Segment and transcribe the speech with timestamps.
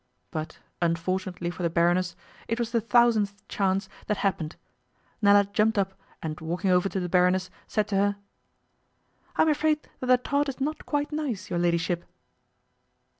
[0.31, 2.15] But, unfortunately for the Baroness,
[2.47, 4.55] it was the thousandth chance that happened.
[5.21, 5.93] Nella jumped up,
[6.23, 8.15] and walking over to the Baroness, said to her:
[9.35, 12.03] 'I'm afraid that the tart is not quite nice, your ladyship.